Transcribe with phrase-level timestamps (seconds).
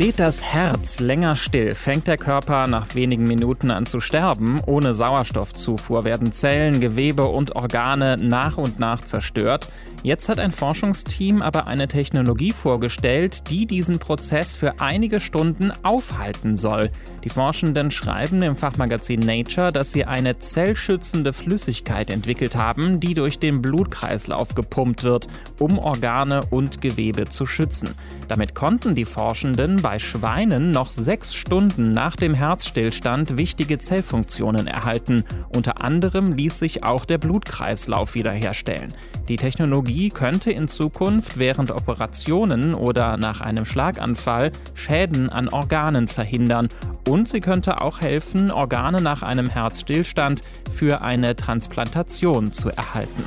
[0.00, 4.58] Steht das Herz länger still, fängt der Körper nach wenigen Minuten an zu sterben.
[4.64, 9.68] Ohne Sauerstoffzufuhr werden Zellen, Gewebe und Organe nach und nach zerstört.
[10.02, 16.56] Jetzt hat ein Forschungsteam aber eine Technologie vorgestellt, die diesen Prozess für einige Stunden aufhalten
[16.56, 16.90] soll.
[17.22, 23.38] Die Forschenden schreiben im Fachmagazin Nature, dass sie eine zellschützende Flüssigkeit entwickelt haben, die durch
[23.38, 25.26] den Blutkreislauf gepumpt wird,
[25.58, 27.90] um Organe und Gewebe zu schützen.
[28.28, 35.24] Damit konnten die Forschenden bei Schweinen noch sechs Stunden nach dem Herzstillstand wichtige Zellfunktionen erhalten.
[35.48, 38.94] Unter anderem ließ sich auch der Blutkreislauf wiederherstellen.
[39.28, 46.68] Die Technologie könnte in Zukunft während Operationen oder nach einem Schlaganfall Schäden an Organen verhindern
[47.08, 53.24] und sie könnte auch helfen, Organe nach einem Herzstillstand für eine Transplantation zu erhalten.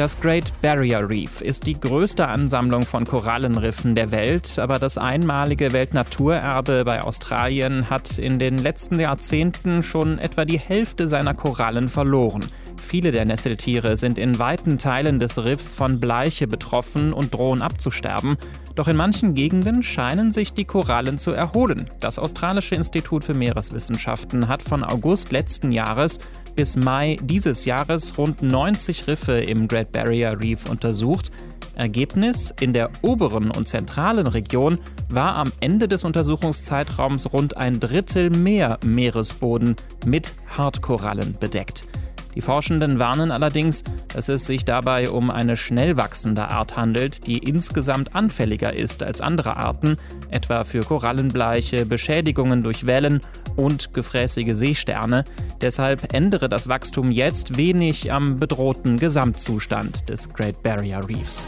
[0.00, 5.74] Das Great Barrier Reef ist die größte Ansammlung von Korallenriffen der Welt, aber das einmalige
[5.74, 12.46] Weltnaturerbe bei Australien hat in den letzten Jahrzehnten schon etwa die Hälfte seiner Korallen verloren.
[12.78, 18.38] Viele der Nesseltiere sind in weiten Teilen des Riffs von Bleiche betroffen und drohen abzusterben.
[18.74, 21.90] Doch in manchen Gegenden scheinen sich die Korallen zu erholen.
[22.00, 26.20] Das Australische Institut für Meereswissenschaften hat von August letzten Jahres
[26.54, 31.30] bis Mai dieses Jahres rund 90 Riffe im Great Barrier Reef untersucht.
[31.74, 34.78] Ergebnis: In der oberen und zentralen Region
[35.08, 41.86] war am Ende des Untersuchungszeitraums rund ein Drittel mehr Meeresboden mit Hartkorallen bedeckt.
[42.34, 43.82] Die Forschenden warnen allerdings,
[44.14, 49.20] dass es sich dabei um eine schnell wachsende Art handelt, die insgesamt anfälliger ist als
[49.20, 49.96] andere Arten,
[50.30, 53.20] etwa für Korallenbleiche, Beschädigungen durch Wellen
[53.60, 55.24] und gefräßige Seesterne.
[55.60, 61.46] Deshalb ändere das Wachstum jetzt wenig am bedrohten Gesamtzustand des Great Barrier Reefs.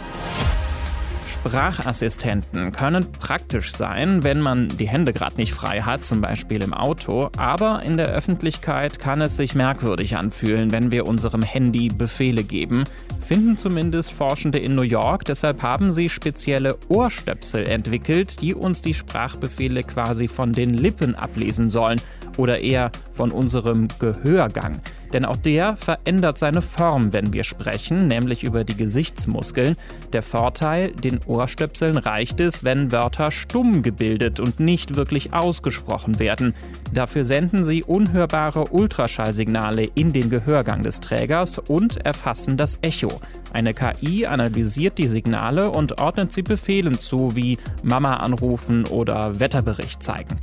[1.45, 6.73] Sprachassistenten können praktisch sein, wenn man die Hände gerade nicht frei hat, zum Beispiel im
[6.73, 12.45] Auto, aber in der Öffentlichkeit kann es sich merkwürdig anfühlen, wenn wir unserem Handy Befehle
[12.45, 12.85] geben,
[13.21, 18.95] finden zumindest Forschende in New York, deshalb haben sie spezielle Ohrstöpsel entwickelt, die uns die
[18.95, 22.01] Sprachbefehle quasi von den Lippen ablesen sollen
[22.37, 24.81] oder eher von unserem Gehörgang.
[25.13, 29.77] Denn auch der verändert seine Form, wenn wir sprechen, nämlich über die Gesichtsmuskeln.
[30.13, 36.55] Der Vorteil, den Ohrstöpseln reicht es, wenn Wörter stumm gebildet und nicht wirklich ausgesprochen werden.
[36.95, 43.21] Dafür senden sie unhörbare Ultraschallsignale in den Gehörgang des Trägers und erfassen das Echo.
[43.53, 50.03] Eine KI analysiert die Signale und ordnet sie Befehlen zu, wie Mama anrufen oder Wetterbericht
[50.03, 50.39] zeigen.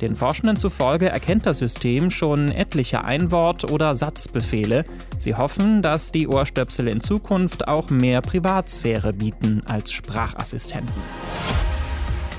[0.00, 4.84] Den Forschenden zufolge erkennt das System schon etliche Einwort- oder Satzbefehle.
[5.18, 11.67] Sie hoffen, dass die Ohrstöpsel in Zukunft auch mehr Privatsphäre bieten als Sprachassistenten.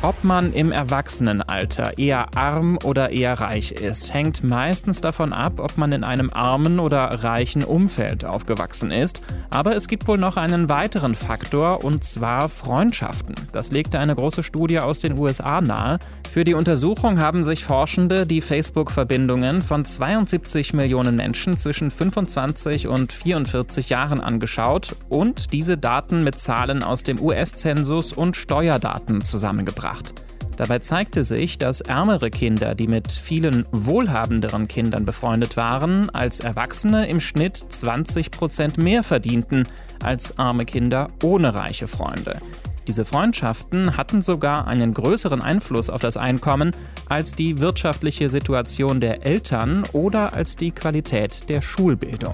[0.01, 5.77] Ob man im Erwachsenenalter eher arm oder eher reich ist, hängt meistens davon ab, ob
[5.77, 9.19] man in einem armen oder reichen Umfeld aufgewachsen ist.
[9.49, 13.35] Aber es gibt wohl noch einen weiteren Faktor, und zwar Freundschaften.
[13.51, 15.99] Das legte eine große Studie aus den USA nahe.
[16.31, 23.11] Für die Untersuchung haben sich Forschende die Facebook-Verbindungen von 72 Millionen Menschen zwischen 25 und
[23.11, 30.13] 44 Jahren angeschaut und diese Daten mit Zahlen aus dem US-Zensus und Steuerdaten zusammengebracht gebracht.
[30.57, 37.07] Dabei zeigte sich, dass ärmere Kinder, die mit vielen wohlhabenderen Kindern befreundet waren, als Erwachsene
[37.07, 39.67] im Schnitt 20 Prozent mehr verdienten
[40.03, 42.41] als arme Kinder ohne reiche Freunde.
[42.87, 46.71] Diese Freundschaften hatten sogar einen größeren Einfluss auf das Einkommen
[47.07, 52.33] als die wirtschaftliche Situation der Eltern oder als die Qualität der Schulbildung.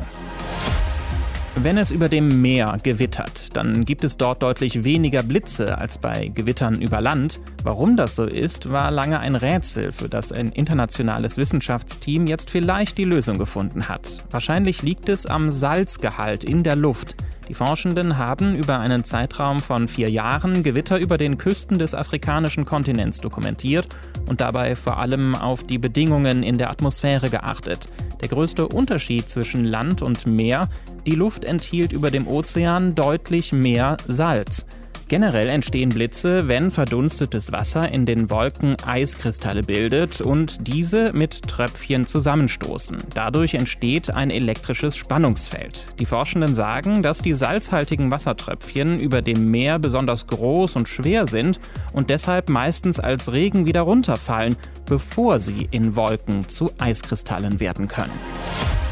[1.57, 6.27] Wenn es über dem Meer gewittert, dann gibt es dort deutlich weniger Blitze als bei
[6.27, 7.39] Gewittern über Land.
[7.63, 12.97] Warum das so ist, war lange ein Rätsel, für das ein internationales Wissenschaftsteam jetzt vielleicht
[12.97, 14.23] die Lösung gefunden hat.
[14.29, 17.15] Wahrscheinlich liegt es am Salzgehalt in der Luft.
[17.47, 22.65] Die Forschenden haben über einen Zeitraum von vier Jahren Gewitter über den Küsten des afrikanischen
[22.65, 23.87] Kontinents dokumentiert
[24.25, 27.89] und dabei vor allem auf die Bedingungen in der Atmosphäre geachtet.
[28.21, 30.69] Der größte Unterschied zwischen Land und Meer,
[31.05, 34.65] die Luft enthielt über dem Ozean deutlich mehr Salz.
[35.07, 42.07] Generell entstehen Blitze, wenn verdunstetes Wasser in den Wolken Eiskristalle bildet und diese mit Tröpfchen
[42.07, 42.97] zusammenstoßen.
[43.13, 45.89] Dadurch entsteht ein elektrisches Spannungsfeld.
[45.99, 51.59] Die Forschenden sagen, dass die salzhaltigen Wassertröpfchen über dem Meer besonders groß und schwer sind
[51.93, 54.55] und deshalb meistens als Regen wieder runterfallen,
[54.87, 58.84] bevor sie in Wolken zu Eiskristallen werden können.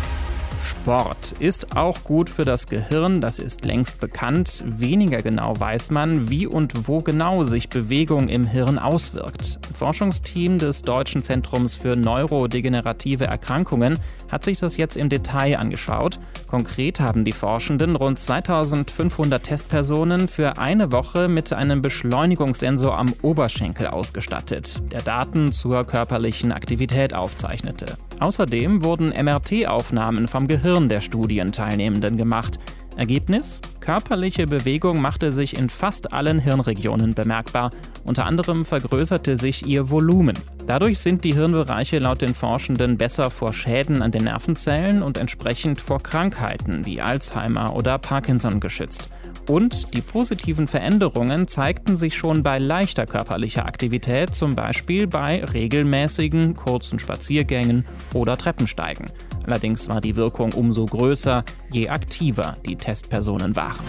[0.83, 4.65] Sport ist auch gut für das Gehirn, das ist längst bekannt.
[4.67, 9.59] Weniger genau weiß man, wie und wo genau sich Bewegung im Hirn auswirkt.
[9.65, 13.97] Ein Forschungsteam des Deutschen Zentrums für neurodegenerative Erkrankungen
[14.27, 16.19] hat sich das jetzt im Detail angeschaut.
[16.47, 23.87] Konkret haben die Forschenden rund 2500 Testpersonen für eine Woche mit einem Beschleunigungssensor am Oberschenkel
[23.87, 27.97] ausgestattet, der Daten zur körperlichen Aktivität aufzeichnete.
[28.19, 32.59] Außerdem wurden MRT-Aufnahmen vom Gehirn der Studienteilnehmenden gemacht.
[32.97, 33.61] Ergebnis?
[33.79, 37.71] Körperliche Bewegung machte sich in fast allen Hirnregionen bemerkbar.
[38.03, 40.37] Unter anderem vergrößerte sich ihr Volumen.
[40.65, 45.81] Dadurch sind die Hirnbereiche laut den Forschenden besser vor Schäden an den Nervenzellen und entsprechend
[45.81, 49.09] vor Krankheiten wie Alzheimer oder Parkinson geschützt.
[49.47, 56.55] Und die positiven Veränderungen zeigten sich schon bei leichter körperlicher Aktivität, zum Beispiel bei regelmäßigen
[56.55, 59.07] kurzen Spaziergängen oder Treppensteigen.
[59.45, 63.85] Allerdings war die Wirkung umso größer, je aktiver die Testpersonen waren.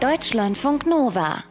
[0.00, 1.42] Deutschlandfunk Nova